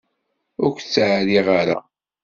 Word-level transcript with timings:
Ur 0.63 0.71
k-ttɛerriɣ 0.71 1.47
ara. 1.59 1.77